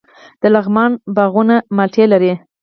[0.41, 2.33] د لغمان باغونه مالټې لري.